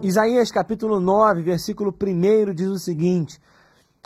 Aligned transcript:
Isaías 0.00 0.52
capítulo 0.52 1.00
9, 1.00 1.42
versículo 1.42 1.92
1 1.92 2.54
diz 2.54 2.68
o 2.68 2.78
seguinte: 2.78 3.40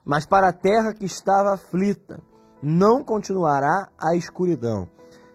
Mas 0.03 0.25
para 0.25 0.49
a 0.49 0.53
terra 0.53 0.95
que 0.95 1.05
estava 1.05 1.53
aflita, 1.53 2.19
não 2.63 3.05
continuará 3.05 3.91
a 3.99 4.17
escuridão. 4.17 4.89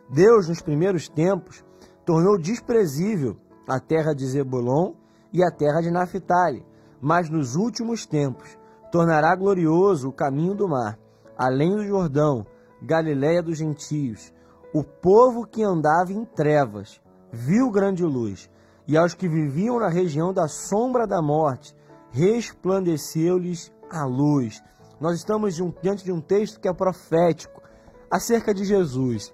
Deus, 0.09 0.49
nos 0.49 0.59
primeiros 0.59 1.07
tempos, 1.07 1.63
tornou 2.03 2.39
desprezível 2.39 3.37
a 3.67 3.79
terra 3.79 4.15
de 4.15 4.25
Zebulon 4.25 4.93
e 5.31 5.43
a 5.43 5.51
terra 5.51 5.79
de 5.79 5.91
Naphtali, 5.91 6.65
mas 6.99 7.29
nos 7.29 7.55
últimos 7.55 8.07
tempos 8.07 8.57
tornará 8.91 9.35
glorioso 9.35 10.09
o 10.09 10.13
caminho 10.13 10.55
do 10.55 10.67
mar, 10.67 10.97
além 11.37 11.75
do 11.75 11.85
Jordão, 11.85 12.47
Galiléia 12.81 13.43
dos 13.43 13.59
gentios. 13.59 14.33
O 14.73 14.83
povo 14.83 15.45
que 15.45 15.61
andava 15.61 16.11
em 16.11 16.25
trevas 16.25 16.99
viu 17.31 17.69
grande 17.69 18.03
luz 18.03 18.49
e 18.87 18.97
aos 18.97 19.13
que 19.13 19.27
viviam 19.27 19.79
na 19.79 19.89
região 19.89 20.33
da 20.33 20.47
sombra 20.47 21.05
da 21.05 21.21
morte, 21.21 21.75
resplandeceu-lhes 22.11 23.71
a 23.89 24.05
luz. 24.05 24.63
Nós 24.99 25.17
estamos 25.17 25.55
diante 25.81 26.03
de 26.03 26.11
um 26.11 26.21
texto 26.21 26.59
que 26.59 26.67
é 26.67 26.73
profético 26.73 27.61
acerca 28.09 28.53
de 28.53 28.63
Jesus. 28.63 29.33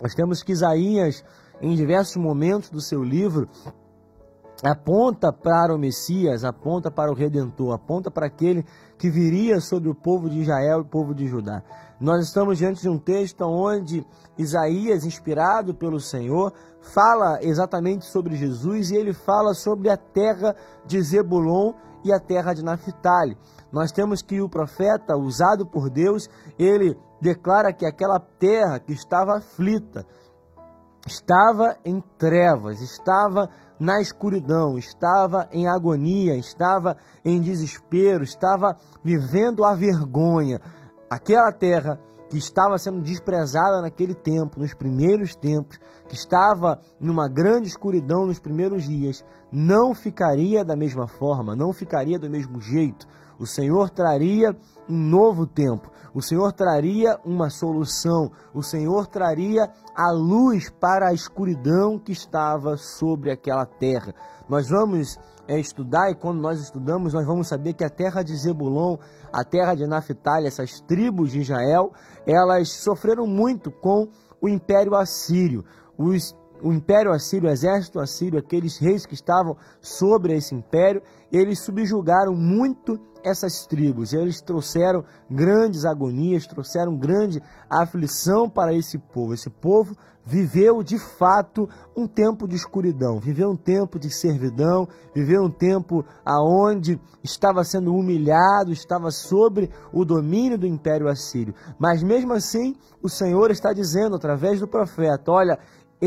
Nós 0.00 0.14
temos 0.14 0.42
que 0.42 0.52
Isaías, 0.52 1.24
em 1.60 1.74
diversos 1.74 2.16
momentos 2.16 2.68
do 2.68 2.80
seu 2.80 3.02
livro, 3.02 3.48
aponta 4.62 5.32
para 5.32 5.74
o 5.74 5.78
Messias, 5.78 6.44
aponta 6.44 6.90
para 6.90 7.10
o 7.10 7.14
Redentor, 7.14 7.74
aponta 7.74 8.10
para 8.10 8.26
aquele 8.26 8.64
que 8.98 9.10
viria 9.10 9.60
sobre 9.60 9.88
o 9.88 9.94
povo 9.94 10.30
de 10.30 10.40
Israel 10.40 10.78
e 10.78 10.82
o 10.82 10.88
povo 10.88 11.14
de 11.14 11.26
Judá. 11.26 11.62
Nós 12.00 12.26
estamos 12.26 12.58
diante 12.58 12.82
de 12.82 12.88
um 12.88 12.98
texto 12.98 13.42
onde 13.42 14.06
Isaías, 14.38 15.04
inspirado 15.04 15.74
pelo 15.74 16.00
Senhor, 16.00 16.52
fala 16.80 17.38
exatamente 17.42 18.04
sobre 18.04 18.36
Jesus 18.36 18.90
e 18.90 18.96
ele 18.96 19.12
fala 19.12 19.54
sobre 19.54 19.90
a 19.90 19.96
terra 19.96 20.54
de 20.86 21.00
Zebulon 21.00 21.72
e 22.04 22.12
a 22.12 22.20
terra 22.20 22.52
de 22.52 22.62
Naphtali. 22.62 23.36
Nós 23.72 23.90
temos 23.90 24.22
que 24.22 24.40
o 24.40 24.48
profeta, 24.48 25.16
usado 25.16 25.66
por 25.66 25.88
Deus, 25.90 26.28
ele 26.58 26.96
declara 27.20 27.72
que 27.72 27.86
aquela 27.86 28.20
terra 28.20 28.78
que 28.78 28.92
estava 28.92 29.38
aflita, 29.38 30.06
estava 31.06 31.76
em 31.84 32.00
trevas, 32.18 32.80
estava 32.80 33.48
na 33.78 34.00
escuridão, 34.00 34.78
estava 34.78 35.48
em 35.52 35.66
agonia, 35.66 36.36
estava 36.36 36.96
em 37.24 37.40
desespero, 37.40 38.22
estava 38.22 38.76
vivendo 39.02 39.64
a 39.64 39.74
vergonha. 39.74 40.60
Aquela 41.10 41.52
terra 41.52 41.98
que 42.30 42.38
estava 42.38 42.78
sendo 42.78 43.00
desprezada 43.00 43.80
naquele 43.80 44.14
tempo, 44.14 44.58
nos 44.58 44.74
primeiros 44.74 45.36
tempos, 45.36 45.78
que 46.08 46.14
estava 46.14 46.80
numa 46.98 47.28
grande 47.28 47.68
escuridão 47.68 48.26
nos 48.26 48.38
primeiros 48.38 48.84
dias, 48.84 49.24
não 49.52 49.94
ficaria 49.94 50.64
da 50.64 50.74
mesma 50.74 51.06
forma, 51.06 51.54
não 51.54 51.72
ficaria 51.72 52.18
do 52.18 52.28
mesmo 52.28 52.60
jeito. 52.60 53.06
O 53.38 53.46
Senhor 53.46 53.90
traria 53.90 54.56
um 54.88 54.96
novo 54.96 55.46
tempo, 55.46 55.90
o 56.14 56.22
Senhor 56.22 56.52
traria 56.52 57.18
uma 57.24 57.50
solução, 57.50 58.30
o 58.52 58.62
Senhor 58.62 59.06
traria 59.06 59.70
a 59.94 60.10
luz 60.12 60.70
para 60.70 61.08
a 61.08 61.12
escuridão 61.12 61.98
que 61.98 62.12
estava 62.12 62.76
sobre 62.76 63.30
aquela 63.30 63.66
terra. 63.66 64.14
Nós 64.48 64.68
vamos 64.68 65.18
é, 65.48 65.58
estudar 65.58 66.10
e 66.10 66.14
quando 66.14 66.40
nós 66.40 66.60
estudamos, 66.60 67.12
nós 67.12 67.26
vamos 67.26 67.48
saber 67.48 67.74
que 67.74 67.84
a 67.84 67.90
terra 67.90 68.22
de 68.22 68.36
Zebulon, 68.36 68.96
a 69.32 69.44
terra 69.44 69.74
de 69.74 69.86
Naphtali, 69.86 70.46
essas 70.46 70.80
tribos 70.80 71.32
de 71.32 71.40
Israel, 71.40 71.92
elas 72.26 72.70
sofreram 72.70 73.26
muito 73.26 73.70
com 73.70 74.08
o 74.40 74.48
Império 74.48 74.94
Assírio. 74.94 75.64
Os 75.96 76.34
o 76.62 76.72
Império 76.72 77.12
Assírio, 77.12 77.48
o 77.48 77.52
exército 77.52 78.00
assírio, 78.00 78.38
aqueles 78.38 78.78
reis 78.78 79.04
que 79.04 79.14
estavam 79.14 79.56
sobre 79.80 80.34
esse 80.34 80.54
império, 80.54 81.02
eles 81.30 81.60
subjugaram 81.60 82.34
muito 82.34 82.98
essas 83.24 83.66
tribos. 83.66 84.12
Eles 84.12 84.40
trouxeram 84.40 85.04
grandes 85.30 85.84
agonias, 85.84 86.46
trouxeram 86.46 86.96
grande 86.96 87.42
aflição 87.68 88.48
para 88.48 88.72
esse 88.74 88.98
povo. 88.98 89.32
Esse 89.32 89.48
povo 89.48 89.96
viveu 90.26 90.82
de 90.82 90.98
fato 90.98 91.68
um 91.96 92.06
tempo 92.06 92.48
de 92.48 92.56
escuridão, 92.56 93.18
viveu 93.18 93.50
um 93.50 93.56
tempo 93.56 93.98
de 93.98 94.10
servidão, 94.10 94.88
viveu 95.14 95.42
um 95.42 95.50
tempo 95.50 96.04
aonde 96.24 97.00
estava 97.22 97.62
sendo 97.62 97.94
humilhado, 97.94 98.72
estava 98.72 99.10
sobre 99.10 99.70
o 99.92 100.04
domínio 100.04 100.58
do 100.58 100.66
Império 100.66 101.08
Assírio. 101.08 101.54
Mas 101.78 102.02
mesmo 102.02 102.32
assim, 102.32 102.74
o 103.02 103.08
Senhor 103.08 103.50
está 103.50 103.72
dizendo 103.72 104.16
através 104.16 104.60
do 104.60 104.68
profeta: 104.68 105.30
olha, 105.30 105.58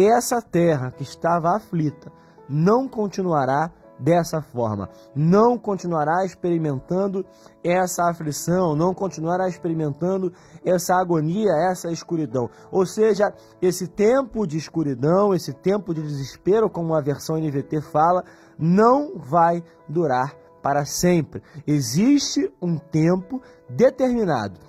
essa 0.06 0.41
terra 0.41 0.91
que 0.91 1.03
estava 1.03 1.56
aflita 1.56 2.12
não 2.50 2.88
continuará 2.88 3.72
dessa 4.00 4.41
forma. 4.41 4.90
Não 5.16 5.58
continuará 5.58 6.24
experimentando 6.25 7.25
essa 7.63 8.09
aflição, 8.09 8.75
não 8.75 8.94
continuará 8.94 9.47
experimentando 9.47 10.31
essa 10.63 10.96
agonia, 10.96 11.52
essa 11.69 11.91
escuridão. 11.91 12.50
Ou 12.72 12.85
seja, 12.85 13.34
esse 13.62 13.88
tempo 13.88 14.46
de 14.46 14.58
escuridão, 14.58 15.34
esse 15.34 15.53
tempo 15.53 15.94
de 15.94 16.02
desespero, 16.02 16.69
como 16.69 16.94
a 16.94 17.02
versão 17.02 17.38
NVT 17.38 17.81
fala, 17.81 18.24
não 18.58 19.18
vai 19.18 19.64
durar 19.88 20.35
para 20.62 20.85
sempre. 20.85 21.41
Existe 21.66 22.52
um 22.62 22.78
tempo 22.78 23.41
determinado. 23.69 24.59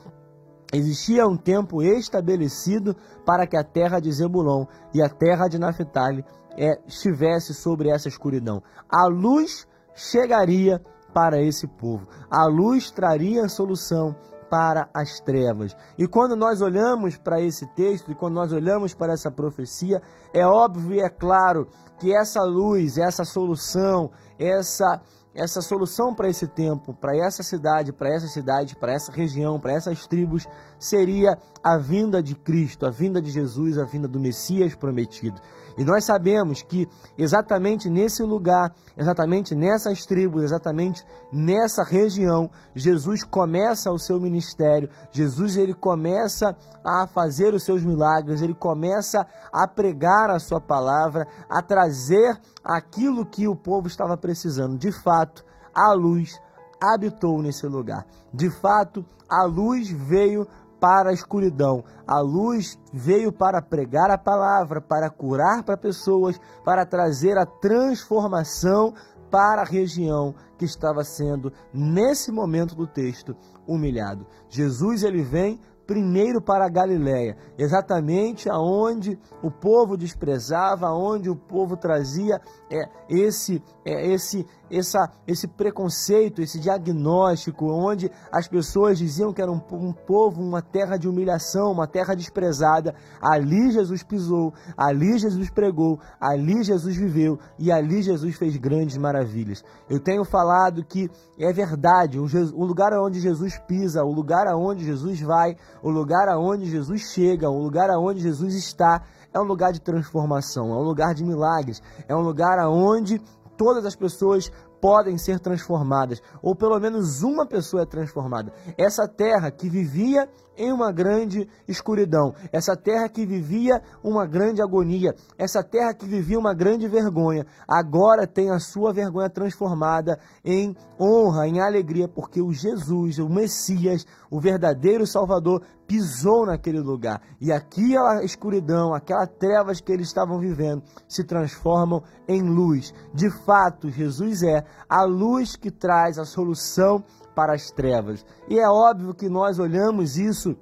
Existia 0.73 1.27
um 1.27 1.37
tempo 1.37 1.83
estabelecido 1.83 2.95
para 3.25 3.47
que 3.47 3.57
a 3.57 3.65
terra 3.65 4.01
de 4.01 4.13
Zebulon 4.13 4.67
e 4.93 5.03
a 5.03 5.09
terra 5.09 5.49
de 5.49 5.59
Naphtali 5.59 6.25
é, 6.57 6.79
estivesse 6.87 7.55
sobre 7.55 7.89
essa 7.89 8.09
escuridão. 8.09 8.63
A 8.89 9.07
luz 9.07 9.67
chegaria 9.95 10.83
para 11.15 11.41
esse 11.41 11.67
povo. 11.67 12.07
A 12.31 12.47
luz 12.47 12.91
traria 12.91 13.49
solução 13.49 14.15
para 14.51 14.89
as 14.95 15.21
trevas. 15.21 15.77
E 15.97 16.07
quando 16.07 16.35
nós 16.35 16.61
olhamos 16.61 17.17
para 17.17 17.41
esse 17.41 17.67
texto 17.75 18.11
e 18.11 18.15
quando 18.15 18.35
nós 18.35 18.53
olhamos 18.53 18.95
para 18.95 19.13
essa 19.13 19.31
profecia, 19.31 20.03
é 20.33 20.47
óbvio 20.47 20.95
e 20.95 21.01
é 21.01 21.09
claro 21.09 21.67
que 21.99 22.15
essa 22.15 22.43
luz, 22.43 22.99
essa 22.99 23.25
solução, 23.25 24.11
essa 24.39 25.01
essa 25.35 25.61
solução 25.61 26.15
para 26.15 26.29
esse 26.29 26.47
tempo, 26.47 26.95
para 26.95 27.17
essa 27.17 27.43
cidade, 27.43 27.93
para 27.93 28.09
essa 28.13 28.27
cidade, 28.27 28.75
para 28.77 28.93
essa 28.93 29.13
região, 29.13 29.61
para 29.61 29.73
essas 29.73 30.07
tribos, 30.07 30.47
seria 30.79 31.39
a 31.63 31.77
vinda 31.77 32.23
de 32.23 32.35
Cristo, 32.35 32.87
a 32.87 32.91
vinda 32.91 33.21
de 33.21 33.31
Jesus, 33.31 33.79
a 33.79 33.85
vinda 33.85 34.09
do 34.09 34.19
Messias 34.19 34.75
prometido. 34.75 35.41
E 35.79 35.85
nós 35.85 36.05
sabemos 36.05 36.61
que 36.61 36.89
exatamente 37.17 37.89
nesse 37.89 38.25
lugar, 38.25 38.75
exatamente 38.97 39.55
nessas 39.55 40.05
tribos, 40.05 40.43
exatamente 40.43 41.07
nessa 41.33 41.85
região, 41.85 42.51
Jesus 42.75 43.23
começa 43.23 43.93
o 43.93 43.99
seu 43.99 44.21
ministério, 44.21 44.91
Jesus 45.13 45.57
ele 45.57 45.73
começa 45.73 46.57
a 46.85 47.07
fazer 47.07 47.55
os 47.55 47.63
seus 47.63 47.85
milagres, 47.85 48.43
ele 48.43 48.55
começa 48.55 49.25
a 49.53 49.69
pregar 49.69 50.31
a 50.31 50.41
sua 50.41 50.61
palavra, 50.61 51.29
a 51.49 51.63
trazer 51.63 52.37
aquilo 52.65 53.25
que 53.25 53.47
o 53.47 53.55
povo 53.55 53.87
estava 53.87 54.17
precisando. 54.17 54.77
De 54.77 54.91
fato, 54.91 55.45
a 55.73 55.93
luz 55.93 56.41
habitou 56.83 57.41
nesse 57.41 57.67
lugar. 57.69 58.05
De 58.35 58.51
fato, 58.51 59.05
a 59.29 59.45
luz 59.45 59.89
veio 59.89 60.47
para 60.81 61.11
a 61.11 61.13
escuridão. 61.13 61.85
A 62.07 62.21
luz 62.21 62.79
veio 62.93 63.33
para 63.33 63.61
pregar 63.61 64.11
a 64.11 64.19
palavra, 64.19 64.81
para 64.81 65.11
curar 65.11 65.63
para 65.63 65.77
pessoas, 65.77 66.41
para 66.65 66.87
trazer 66.87 67.37
a 67.37 67.47
transformação 67.47 68.95
para 69.31 69.63
a 69.63 69.65
região 69.65 70.35
que 70.57 70.65
estava 70.65 71.05
sendo 71.05 71.53
nesse 71.73 72.33
momento 72.33 72.75
do 72.75 72.87
texto 72.87 73.37
humilhado. 73.67 74.27
Jesus 74.49 75.03
ele 75.03 75.23
vem 75.23 75.61
primeiro 75.89 76.43
para 76.43 76.67
a 76.67 76.69
Galiléia, 76.69 77.35
exatamente 77.57 78.47
aonde 78.47 79.19
o 79.43 79.51
povo 79.51 79.97
desprezava, 79.97 80.87
aonde 80.87 81.31
o 81.31 81.35
povo 81.35 81.79
trazia 81.79 82.39
é, 82.71 82.87
esse, 83.09 83.63
é, 83.87 84.13
esse, 84.13 84.47
essa, 84.71 85.11
esse 85.27 85.49
preconceito, 85.49 86.43
esse 86.43 86.61
diagnóstico, 86.61 87.73
onde 87.73 88.11
as 88.31 88.47
pessoas 88.47 88.99
diziam 88.99 89.33
que 89.33 89.41
era 89.41 89.51
um, 89.51 89.63
um 89.73 89.95
povo, 89.95 90.43
uma 90.43 90.61
terra 90.61 90.99
de 90.99 91.09
humilhação, 91.09 91.73
uma 91.73 91.87
terra 91.87 92.15
desprezada. 92.15 92.95
Ali 93.19 93.71
Jesus 93.71 94.03
pisou, 94.03 94.53
ali 94.77 95.19
Jesus 95.19 95.49
pregou, 95.49 95.99
ali 96.21 96.63
Jesus 96.63 96.97
viveu 96.97 97.39
e 97.59 97.73
ali 97.73 98.03
Jesus 98.03 98.37
fez 98.37 98.59
grandes 98.59 98.99
maravilhas. 98.99 99.65
Eu 99.89 99.99
tenho 99.99 100.23
falado 100.23 100.85
que 100.85 101.11
é 101.39 101.51
verdade, 101.51 102.19
o, 102.19 102.65
lugar 102.65 102.93
onde 102.93 103.21
Jesus 103.21 103.59
pisa, 103.67 104.05
o 104.05 104.13
lugar 104.13 104.47
aonde 104.47 104.85
Jesus 104.85 105.19
vai, 105.21 105.57
o 105.83 105.91
lugar 105.91 106.29
aonde 106.29 106.67
Jesus 106.67 107.03
chega, 107.13 107.49
o 107.49 107.63
lugar 107.63 107.91
aonde 107.91 108.21
Jesus 108.21 108.55
está, 108.55 109.03
é 109.33 109.39
um 109.39 109.45
lugar 109.45 109.73
de 109.73 109.81
transformação, 109.81 110.71
é 110.71 110.77
um 110.77 110.83
lugar 110.83 111.15
de 111.15 111.25
milagres, 111.25 111.83
é 112.09 112.15
um 112.15 112.21
lugar 112.21 112.59
aonde 112.59 113.21
todas 113.57 113.85
as 113.85 113.97
pessoas 113.97 114.51
podem 114.81 115.19
ser 115.19 115.41
transformadas, 115.41 116.23
ou 116.43 116.55
pelo 116.55 116.79
menos 116.79 117.23
uma 117.23 117.47
pessoa 117.47 117.83
é 117.83 117.87
transformada. 117.87 118.53
Essa 118.77 119.07
terra 119.09 119.51
que 119.51 119.69
vivia 119.69 120.29
em 120.59 120.73
uma 120.73 120.91
grande 120.91 121.49
escuridão, 121.69 122.35
essa 122.53 122.77
terra 122.77 123.09
que 123.09 123.25
vivia 123.25 123.81
uma 124.03 124.27
grande 124.27 124.61
agonia, 124.61 125.15
essa 125.39 125.63
terra 125.63 125.95
que 125.95 126.05
vivia 126.05 126.39
uma 126.39 126.53
grande 126.53 126.89
vergonha, 126.89 127.47
agora 127.67 128.27
tem 128.27 128.51
a 128.51 128.59
sua 128.59 128.93
vergonha 128.93 129.31
transformada 129.31 130.19
em 130.45 130.77
honra, 131.01 131.47
em 131.47 131.61
alegria, 131.61 132.09
porque 132.09 132.43
o 132.43 132.53
Jesus, 132.53 133.19
o 133.19 133.29
Messias, 133.29 134.05
o 134.29 134.41
verdadeiro 134.41 135.07
Salvador, 135.07 135.63
pisou 135.87 136.45
naquele 136.45 136.81
lugar. 136.81 137.23
E 137.41 137.53
aquela 137.53 138.23
escuridão, 138.23 138.93
aquelas 138.93 139.31
trevas 139.39 139.81
que 139.81 139.93
eles 139.93 140.09
estavam 140.09 140.39
vivendo, 140.39 140.83
se 141.09 141.25
transformam 141.25 142.03
em 142.27 142.43
luz. 142.43 142.93
De 143.15 143.31
fato, 143.45 143.89
Jesus 143.91 144.43
é 144.43 144.65
a 144.89 145.03
luz 145.05 145.57
que 145.57 145.71
traz 145.71 146.19
a 146.19 146.25
solução 146.25 147.05
para 147.35 147.55
as 147.55 147.71
trevas. 147.71 148.25
E 148.49 148.59
é 148.59 148.69
óbvio 148.69 149.15
que 149.15 149.29
nós 149.29 149.59
olhamos 149.59 150.17
isso 150.17 150.57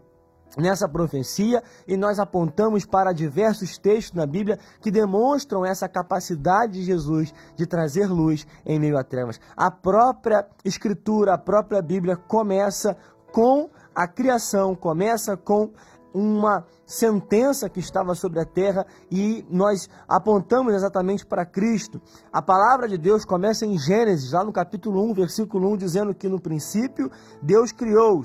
nessa 0.57 0.89
profecia 0.89 1.63
e 1.87 1.97
nós 1.97 2.19
apontamos 2.19 2.85
para 2.87 3.13
diversos 3.13 3.77
textos 3.79 4.17
na 4.17 4.27
Bíblia 4.27 4.59
que 4.81 4.91
demonstram 4.91 5.65
essa 5.65 5.89
capacidade 5.89 6.75
de 6.75 6.83
Jesus 6.83 7.33
de 7.55 7.67
trazer 7.67 8.07
luz 8.07 8.47
em 8.65 8.79
meio 8.79 8.97
a 8.97 9.05
trevas. 9.05 9.41
A 9.57 9.71
própria 9.71 10.47
Escritura, 10.65 11.35
a 11.35 11.39
própria 11.39 11.83
Bíblia 11.83 12.17
começa 12.17 12.97
com 13.33 13.69
a 13.95 14.07
criação, 14.07 14.75
começa 14.75 15.37
com 15.37 15.73
uma 16.17 16.65
sentença 16.87 17.69
que 17.69 17.79
estava 17.79 18.15
sobre 18.15 18.41
a 18.41 18.45
terra 18.47 18.87
e 19.11 19.45
nós 19.51 19.87
apontamos 20.09 20.73
exatamente 20.73 21.27
para 21.27 21.45
Cristo. 21.45 22.01
A 22.33 22.41
palavra 22.41 22.89
de 22.89 22.97
Deus 22.97 23.23
começa 23.23 23.67
em 23.67 23.79
Gênesis, 23.79 24.33
lá 24.33 24.43
no 24.43 24.51
capítulo 24.51 25.05
1, 25.11 25.13
versículo 25.13 25.71
1, 25.73 25.77
dizendo 25.77 26.15
que 26.15 26.27
no 26.27 26.41
princípio 26.41 27.11
Deus 27.43 27.71
criou 27.71 28.25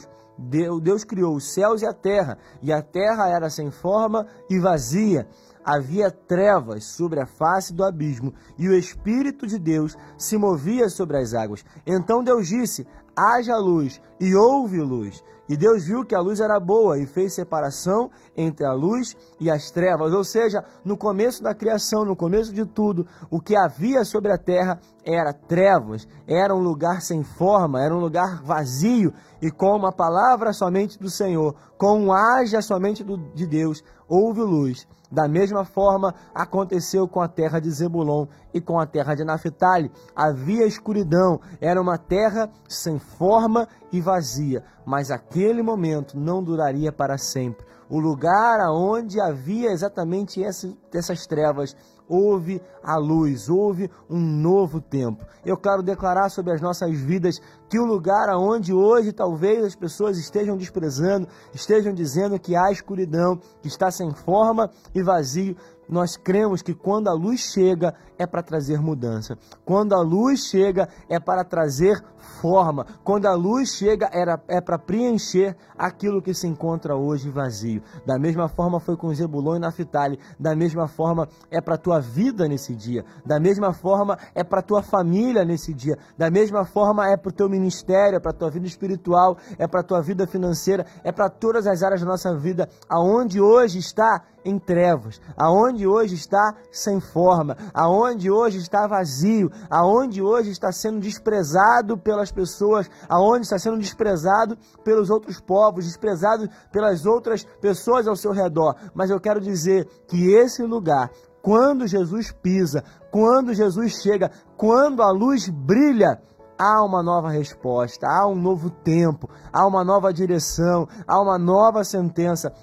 Deus 0.81 1.03
criou 1.03 1.35
os 1.35 1.53
céus 1.53 1.81
e 1.83 1.85
a 1.85 1.93
terra, 1.93 2.38
e 2.63 2.71
a 2.73 2.81
terra 2.81 3.27
era 3.29 3.47
sem 3.49 3.69
forma 3.69 4.25
e 4.49 4.57
vazia. 4.57 5.27
Havia 5.63 6.09
trevas 6.09 6.85
sobre 6.85 7.19
a 7.19 7.27
face 7.27 7.73
do 7.73 7.83
abismo, 7.83 8.33
e 8.57 8.67
o 8.67 8.73
Espírito 8.73 9.45
de 9.45 9.59
Deus 9.59 9.95
se 10.17 10.38
movia 10.38 10.89
sobre 10.89 11.17
as 11.17 11.35
águas. 11.35 11.63
Então 11.85 12.23
Deus 12.23 12.47
disse: 12.47 12.88
haja 13.15 13.55
luz, 13.57 14.01
e 14.19 14.33
houve 14.33 14.79
luz. 14.81 15.23
E 15.51 15.57
Deus 15.57 15.83
viu 15.83 16.06
que 16.06 16.15
a 16.15 16.21
luz 16.21 16.39
era 16.39 16.57
boa 16.62 16.98
e 16.98 17.06
fez 17.06 17.33
separação 17.33 18.09
entre 18.38 18.65
a 18.65 18.71
luz 18.71 19.18
e 19.38 19.51
as 19.51 19.69
trevas. 19.69 20.13
Ou 20.13 20.24
seja, 20.24 20.63
no 20.86 20.95
começo 20.95 21.44
da 21.44 21.53
criação, 21.53 22.06
no 22.06 22.15
começo 22.15 22.53
de 22.53 22.65
tudo, 22.65 23.06
o 23.30 23.38
que 23.42 23.53
havia 23.53 24.06
sobre 24.06 24.31
a 24.31 24.38
terra 24.38 24.80
era 25.03 25.33
trevas, 25.33 26.07
era 26.25 26.56
um 26.56 26.62
lugar 26.62 27.01
sem 27.01 27.21
forma, 27.21 27.83
era 27.83 27.94
um 27.94 28.00
lugar 28.00 28.42
vazio. 28.42 29.13
E 29.42 29.51
com 29.51 29.75
uma 29.75 29.92
palavra 29.92 30.53
somente 30.53 30.98
do 30.98 31.09
Senhor, 31.09 31.53
com 31.77 32.00
um 32.00 32.13
haja 32.13 32.62
somente 32.62 33.03
do, 33.03 33.18
de 33.18 33.45
Deus, 33.45 33.83
houve 34.07 34.39
luz. 34.39 34.88
Da 35.12 35.27
mesma 35.27 35.65
forma 35.65 36.15
aconteceu 36.33 37.06
com 37.06 37.19
a 37.19 37.27
terra 37.27 37.59
de 37.59 37.69
Zebulon 37.69 38.27
e 38.53 38.62
com 38.62 38.80
a 38.80 38.86
terra 38.86 39.13
de 39.13 39.25
Naphtali. 39.25 39.92
Havia 40.15 40.65
escuridão, 40.65 41.42
era 41.59 41.81
uma 41.81 41.98
terra 41.98 42.50
sem 42.69 42.98
forma 42.98 43.68
e 43.92 44.00
vazia, 44.00 44.63
mas 44.85 45.11
aquele 45.11 45.61
momento 45.61 46.19
não 46.19 46.43
duraria 46.43 46.91
para 46.91 47.17
sempre. 47.17 47.65
O 47.89 47.99
lugar 47.99 48.59
aonde 48.61 49.19
havia 49.19 49.69
exatamente 49.71 50.41
essas 50.43 51.27
trevas 51.27 51.75
houve 52.11 52.61
a 52.83 52.97
luz, 52.97 53.47
houve 53.49 53.89
um 54.09 54.19
novo 54.19 54.81
tempo. 54.81 55.25
Eu 55.45 55.55
quero 55.55 55.81
declarar 55.81 56.29
sobre 56.29 56.53
as 56.53 56.61
nossas 56.61 56.91
vidas 56.91 57.39
que 57.69 57.79
o 57.79 57.85
lugar 57.85 58.27
aonde 58.27 58.73
hoje 58.73 59.13
talvez 59.13 59.63
as 59.63 59.75
pessoas 59.75 60.17
estejam 60.17 60.57
desprezando, 60.57 61.27
estejam 61.53 61.93
dizendo 61.93 62.37
que 62.37 62.53
há 62.53 62.69
escuridão, 62.69 63.39
que 63.61 63.69
está 63.69 63.89
sem 63.89 64.11
forma 64.13 64.69
e 64.93 65.01
vazio, 65.01 65.55
nós 65.91 66.15
cremos 66.15 66.61
que 66.61 66.73
quando 66.73 67.09
a 67.09 67.13
luz 67.13 67.41
chega 67.41 67.93
é 68.17 68.25
para 68.25 68.41
trazer 68.41 68.79
mudança. 68.79 69.38
Quando 69.65 69.93
a 69.93 70.01
luz 70.01 70.45
chega 70.45 70.88
é 71.09 71.19
para 71.19 71.43
trazer 71.43 72.01
forma. 72.41 72.85
Quando 73.03 73.25
a 73.25 73.33
luz 73.33 73.73
chega 73.73 74.09
era, 74.13 74.41
é 74.47 74.61
para 74.61 74.79
preencher 74.79 75.55
aquilo 75.77 76.21
que 76.21 76.33
se 76.33 76.47
encontra 76.47 76.95
hoje 76.95 77.29
vazio. 77.29 77.81
Da 78.05 78.17
mesma 78.17 78.47
forma 78.47 78.79
foi 78.79 78.95
com 78.95 79.13
Zebulon 79.13 79.57
e 79.57 79.59
Naftali. 79.59 80.17
Da 80.39 80.55
mesma 80.55 80.88
forma 80.88 81.27
é 81.49 81.59
para 81.59 81.77
tua 81.77 81.99
vida 81.99 82.47
nesse 82.47 82.73
dia. 82.73 83.03
Da 83.25 83.39
mesma 83.39 83.73
forma 83.73 84.17
é 84.33 84.43
para 84.43 84.61
tua 84.61 84.81
família 84.81 85.43
nesse 85.43 85.73
dia. 85.73 85.97
Da 86.17 86.31
mesma 86.31 86.63
forma 86.63 87.09
é 87.09 87.17
para 87.17 87.29
o 87.29 87.33
teu 87.33 87.49
ministério, 87.49 88.15
é 88.15 88.19
para 88.19 88.31
tua 88.31 88.49
vida 88.49 88.65
espiritual, 88.65 89.38
é 89.57 89.67
para 89.67 89.83
tua 89.83 90.01
vida 90.01 90.25
financeira, 90.25 90.85
é 91.03 91.11
para 91.11 91.29
todas 91.29 91.67
as 91.67 91.83
áreas 91.83 92.01
da 92.01 92.07
nossa 92.07 92.33
vida. 92.35 92.69
Aonde 92.88 93.41
hoje 93.41 93.79
está 93.79 94.23
em 94.43 94.57
trevas, 94.57 95.21
aonde 95.38 95.88
hoje 95.88 96.15
está 96.15 96.55
sem 96.71 96.99
forma, 96.99 97.55
aonde 97.73 98.29
hoje 98.29 98.57
está 98.57 98.88
vazio, 98.88 99.51
aonde 99.69 100.21
hoje 100.21 100.51
está 100.51 100.71
sendo 100.71 100.99
desprezado 100.99 101.97
pelas 101.97 102.31
pessoas, 102.31 102.89
aonde 103.07 103.43
está 103.43 103.57
sendo 103.59 103.77
desprezado 103.77 104.57
pelos 104.83 105.09
outros 105.09 105.39
povos, 105.39 105.85
desprezado 105.85 106.49
pelas 106.71 107.05
outras 107.05 107.43
pessoas 107.59 108.07
ao 108.07 108.15
seu 108.15 108.31
redor. 108.31 108.75
Mas 108.93 109.09
eu 109.09 109.19
quero 109.19 109.39
dizer 109.39 109.88
que 110.07 110.33
esse 110.33 110.63
lugar, 110.63 111.09
quando 111.41 111.88
Jesus 111.88 112.31
pisa, 112.31 112.83
quando 113.11 113.53
Jesus 113.53 114.01
chega, 114.01 114.31
quando 114.57 115.01
a 115.01 115.11
luz 115.11 115.49
brilha, 115.49 116.19
há 116.61 116.83
uma 116.83 117.01
nova 117.01 117.29
resposta, 117.29 118.07
há 118.07 118.27
um 118.27 118.35
novo 118.35 118.69
tempo, 118.69 119.27
há 119.51 119.65
uma 119.65 119.83
nova 119.83 120.13
direção, 120.13 120.88
há 121.07 121.19
uma 121.19 121.39
nova 121.39 121.83
sentença. 121.83 122.53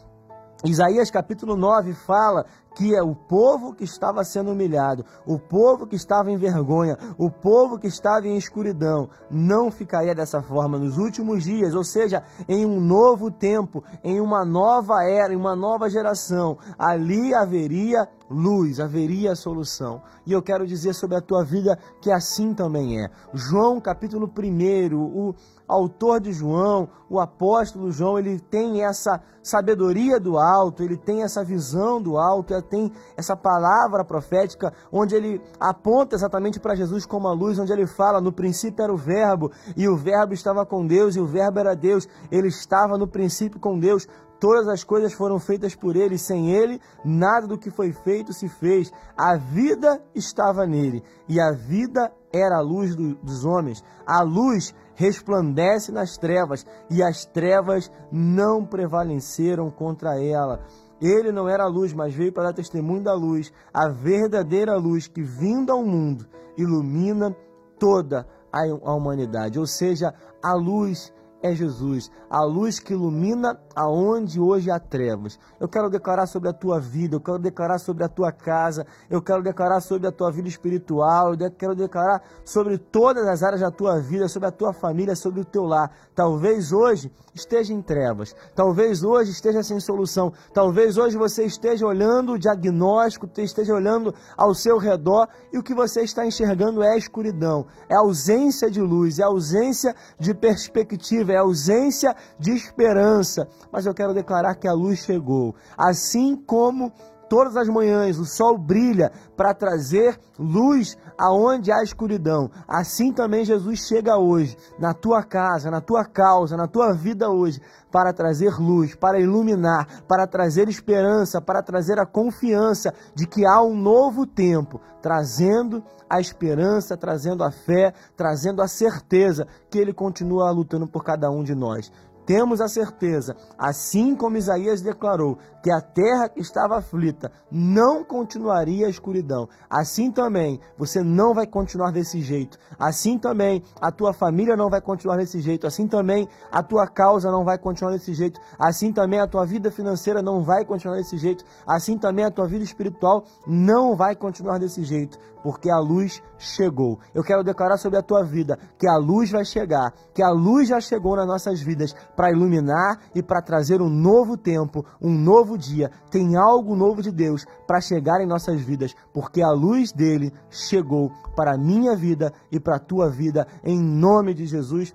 Isaías 0.64 1.10
capítulo 1.10 1.56
9 1.56 1.94
fala 1.94 2.44
que 2.74 2.94
é 2.94 3.02
o 3.02 3.14
povo 3.14 3.74
que 3.74 3.84
estava 3.84 4.22
sendo 4.24 4.52
humilhado, 4.52 5.04
o 5.26 5.38
povo 5.38 5.86
que 5.86 5.96
estava 5.96 6.30
em 6.30 6.36
vergonha, 6.36 6.96
o 7.16 7.30
povo 7.30 7.78
que 7.78 7.86
estava 7.86 8.26
em 8.26 8.36
escuridão, 8.36 9.08
não 9.30 9.70
ficaria 9.70 10.14
dessa 10.14 10.40
forma 10.40 10.78
nos 10.78 10.96
últimos 10.96 11.44
dias, 11.44 11.74
ou 11.74 11.84
seja, 11.84 12.22
em 12.48 12.64
um 12.64 12.80
novo 12.80 13.30
tempo, 13.30 13.82
em 14.04 14.20
uma 14.20 14.44
nova 14.44 15.02
era, 15.04 15.32
em 15.32 15.36
uma 15.36 15.56
nova 15.56 15.90
geração, 15.90 16.58
ali 16.78 17.34
haveria 17.34 18.08
luz, 18.30 18.78
haveria 18.78 19.34
solução. 19.34 20.02
E 20.26 20.32
eu 20.32 20.42
quero 20.42 20.66
dizer 20.66 20.94
sobre 20.94 21.16
a 21.16 21.20
tua 21.20 21.42
vida 21.42 21.78
que 22.00 22.10
assim 22.10 22.52
também 22.52 23.02
é. 23.02 23.10
João 23.32 23.80
capítulo 23.80 24.30
1, 24.30 24.94
o 24.94 25.34
autor 25.66 26.20
de 26.20 26.32
João, 26.32 26.88
o 27.08 27.18
apóstolo 27.20 27.90
João, 27.90 28.18
ele 28.18 28.38
tem 28.38 28.84
essa 28.84 29.22
sabedoria 29.42 30.20
do 30.20 30.38
alto, 30.38 30.82
ele 30.82 30.96
tem 30.96 31.22
essa 31.22 31.42
visão 31.42 32.00
do 32.00 32.18
alto, 32.18 32.52
ele 32.52 32.62
tem 32.68 32.92
essa 33.16 33.36
palavra 33.36 34.04
profética 34.04 34.72
onde 34.92 35.14
ele 35.14 35.40
aponta 35.58 36.14
exatamente 36.14 36.60
para 36.60 36.76
Jesus 36.76 37.04
como 37.06 37.26
a 37.26 37.32
luz, 37.32 37.58
onde 37.58 37.72
ele 37.72 37.86
fala: 37.86 38.20
no 38.20 38.32
princípio 38.32 38.82
era 38.82 38.92
o 38.92 38.96
Verbo, 38.96 39.50
e 39.76 39.88
o 39.88 39.96
Verbo 39.96 40.34
estava 40.34 40.64
com 40.64 40.86
Deus, 40.86 41.16
e 41.16 41.20
o 41.20 41.26
Verbo 41.26 41.58
era 41.58 41.74
Deus, 41.74 42.08
ele 42.30 42.48
estava 42.48 42.96
no 42.96 43.08
princípio 43.08 43.58
com 43.58 43.78
Deus. 43.78 44.06
Todas 44.40 44.68
as 44.68 44.84
coisas 44.84 45.12
foram 45.12 45.40
feitas 45.40 45.74
por 45.74 45.96
ele, 45.96 46.16
sem 46.16 46.52
ele, 46.52 46.80
nada 47.04 47.48
do 47.48 47.58
que 47.58 47.72
foi 47.72 47.92
feito 47.92 48.32
se 48.32 48.48
fez. 48.48 48.92
A 49.16 49.36
vida 49.36 50.00
estava 50.14 50.64
nele, 50.64 51.02
e 51.28 51.40
a 51.40 51.50
vida 51.50 52.12
era 52.32 52.58
a 52.58 52.60
luz 52.60 52.94
do, 52.94 53.16
dos 53.16 53.44
homens. 53.44 53.82
A 54.06 54.22
luz 54.22 54.72
resplandece 54.94 55.90
nas 55.90 56.16
trevas, 56.16 56.64
e 56.88 57.02
as 57.02 57.24
trevas 57.24 57.90
não 58.12 58.64
prevaleceram 58.64 59.70
contra 59.72 60.22
ela. 60.22 60.60
Ele 61.00 61.30
não 61.30 61.48
era 61.48 61.64
a 61.64 61.68
luz, 61.68 61.92
mas 61.92 62.14
veio 62.14 62.32
para 62.32 62.44
dar 62.44 62.52
testemunho 62.52 63.02
da 63.02 63.14
luz, 63.14 63.52
a 63.72 63.88
verdadeira 63.88 64.76
luz 64.76 65.06
que, 65.06 65.22
vindo 65.22 65.70
ao 65.70 65.84
mundo, 65.84 66.26
ilumina 66.56 67.34
toda 67.78 68.26
a 68.52 68.94
humanidade. 68.94 69.58
Ou 69.58 69.66
seja, 69.66 70.12
a 70.42 70.54
luz 70.54 71.12
é 71.42 71.54
Jesus, 71.54 72.10
a 72.28 72.42
luz 72.42 72.80
que 72.80 72.92
ilumina 72.92 73.58
aonde 73.74 74.40
hoje 74.40 74.70
há 74.70 74.78
trevas. 74.78 75.38
Eu 75.60 75.68
quero 75.68 75.88
declarar 75.88 76.26
sobre 76.26 76.48
a 76.48 76.52
tua 76.52 76.80
vida, 76.80 77.16
eu 77.16 77.20
quero 77.20 77.38
declarar 77.38 77.78
sobre 77.78 78.02
a 78.02 78.08
tua 78.08 78.32
casa, 78.32 78.86
eu 79.08 79.22
quero 79.22 79.42
declarar 79.42 79.80
sobre 79.80 80.08
a 80.08 80.12
tua 80.12 80.32
vida 80.32 80.48
espiritual, 80.48 81.34
eu 81.34 81.50
quero 81.50 81.74
declarar 81.74 82.22
sobre 82.44 82.76
todas 82.76 83.26
as 83.26 83.42
áreas 83.42 83.60
da 83.60 83.70
tua 83.70 84.00
vida, 84.00 84.28
sobre 84.28 84.48
a 84.48 84.52
tua 84.52 84.72
família, 84.72 85.14
sobre 85.14 85.40
o 85.40 85.44
teu 85.44 85.62
lar. 85.62 85.92
Talvez 86.14 86.72
hoje 86.72 87.10
esteja 87.32 87.72
em 87.72 87.80
trevas, 87.80 88.34
talvez 88.54 89.04
hoje 89.04 89.30
esteja 89.30 89.62
sem 89.62 89.78
solução, 89.78 90.32
talvez 90.52 90.98
hoje 90.98 91.16
você 91.16 91.44
esteja 91.44 91.86
olhando 91.86 92.32
o 92.32 92.38
diagnóstico, 92.38 93.28
esteja 93.38 93.72
olhando 93.72 94.12
ao 94.36 94.54
seu 94.54 94.76
redor 94.78 95.28
e 95.52 95.58
o 95.58 95.62
que 95.62 95.74
você 95.74 96.02
está 96.02 96.26
enxergando 96.26 96.82
é 96.82 96.98
escuridão, 96.98 97.66
é 97.88 97.94
ausência 97.94 98.68
de 98.68 98.80
luz, 98.80 99.20
é 99.20 99.22
ausência 99.22 99.94
de 100.18 100.34
perspectiva, 100.34 101.27
é 101.32 101.36
ausência 101.36 102.14
de 102.38 102.52
esperança 102.52 103.48
mas 103.70 103.86
eu 103.86 103.94
quero 103.94 104.14
declarar 104.14 104.54
que 104.54 104.68
a 104.68 104.72
luz 104.72 105.00
chegou. 105.00 105.54
Assim 105.76 106.36
como 106.36 106.92
todas 107.28 107.56
as 107.56 107.68
manhãs 107.68 108.18
o 108.18 108.24
sol 108.24 108.56
brilha 108.56 109.12
para 109.36 109.54
trazer 109.54 110.18
luz 110.38 110.96
aonde 111.16 111.72
há 111.72 111.82
escuridão. 111.82 112.50
Assim 112.66 113.12
também 113.12 113.44
Jesus 113.44 113.80
chega 113.86 114.16
hoje, 114.16 114.56
na 114.78 114.94
tua 114.94 115.22
casa, 115.22 115.70
na 115.70 115.80
tua 115.80 116.04
causa, 116.04 116.56
na 116.56 116.66
tua 116.66 116.92
vida 116.92 117.30
hoje, 117.30 117.60
para 117.90 118.12
trazer 118.12 118.58
luz, 118.58 118.94
para 118.94 119.20
iluminar, 119.20 120.02
para 120.06 120.26
trazer 120.26 120.68
esperança, 120.68 121.40
para 121.40 121.62
trazer 121.62 121.98
a 121.98 122.06
confiança 122.06 122.92
de 123.14 123.26
que 123.26 123.46
há 123.46 123.62
um 123.62 123.74
novo 123.74 124.26
tempo, 124.26 124.80
trazendo 125.00 125.82
a 126.08 126.20
esperança, 126.20 126.96
trazendo 126.96 127.44
a 127.44 127.50
fé, 127.50 127.92
trazendo 128.16 128.62
a 128.62 128.68
certeza 128.68 129.46
que 129.70 129.78
Ele 129.78 129.92
continua 129.92 130.50
lutando 130.50 130.86
por 130.86 131.04
cada 131.04 131.30
um 131.30 131.42
de 131.42 131.54
nós 131.54 131.90
temos 132.28 132.60
a 132.60 132.68
certeza, 132.68 133.34
assim 133.56 134.14
como 134.14 134.36
Isaías 134.36 134.82
declarou, 134.82 135.38
que 135.62 135.70
a 135.70 135.80
terra 135.80 136.28
que 136.28 136.40
estava 136.40 136.76
aflita 136.76 137.32
não 137.50 138.04
continuaria 138.04 138.86
a 138.86 138.90
escuridão. 138.90 139.48
Assim 139.68 140.12
também 140.12 140.60
você 140.76 141.02
não 141.02 141.32
vai 141.32 141.46
continuar 141.46 141.90
desse 141.90 142.20
jeito. 142.20 142.58
Assim 142.78 143.18
também 143.18 143.62
a 143.80 143.90
tua 143.90 144.12
família 144.12 144.56
não 144.56 144.68
vai 144.68 144.80
continuar 144.80 145.16
desse 145.16 145.40
jeito. 145.40 145.66
Assim 145.66 145.88
também 145.88 146.28
a 146.52 146.62
tua 146.62 146.86
causa 146.86 147.30
não 147.30 147.44
vai 147.44 147.56
continuar 147.56 147.92
desse 147.92 148.12
jeito. 148.12 148.38
Assim 148.58 148.92
também 148.92 149.20
a 149.20 149.26
tua 149.26 149.46
vida 149.46 149.70
financeira 149.70 150.20
não 150.20 150.42
vai 150.42 150.66
continuar 150.66 150.96
desse 150.96 151.16
jeito. 151.16 151.44
Assim 151.66 151.96
também 151.96 152.26
a 152.26 152.30
tua 152.30 152.46
vida 152.46 152.62
espiritual 152.62 153.24
não 153.46 153.96
vai 153.96 154.14
continuar 154.14 154.58
desse 154.58 154.84
jeito, 154.84 155.18
porque 155.42 155.70
a 155.70 155.78
luz 155.78 156.22
chegou. 156.38 156.98
Eu 157.14 157.24
quero 157.24 157.42
declarar 157.42 157.78
sobre 157.78 157.98
a 157.98 158.02
tua 158.02 158.22
vida 158.22 158.58
que 158.78 158.86
a 158.86 158.96
luz 158.96 159.30
vai 159.30 159.44
chegar, 159.44 159.92
que 160.14 160.22
a 160.22 160.30
luz 160.30 160.68
já 160.68 160.80
chegou 160.80 161.16
nas 161.16 161.26
nossas 161.26 161.60
vidas 161.60 161.94
para 162.18 162.32
iluminar 162.32 162.98
e 163.14 163.22
para 163.22 163.40
trazer 163.40 163.80
um 163.80 163.88
novo 163.88 164.36
tempo, 164.36 164.84
um 165.00 165.16
novo 165.16 165.56
dia. 165.56 165.88
Tem 166.10 166.34
algo 166.34 166.74
novo 166.74 167.00
de 167.00 167.12
Deus 167.12 167.46
para 167.64 167.80
chegar 167.80 168.20
em 168.20 168.26
nossas 168.26 168.60
vidas, 168.60 168.92
porque 169.14 169.40
a 169.40 169.52
luz 169.52 169.92
dele 169.92 170.32
chegou 170.50 171.12
para 171.36 171.54
a 171.54 171.56
minha 171.56 171.94
vida 171.94 172.32
e 172.50 172.58
para 172.58 172.74
a 172.74 172.80
tua 172.80 173.08
vida, 173.08 173.46
em 173.62 173.78
nome 173.78 174.34
de 174.34 174.46
Jesus. 174.46 174.92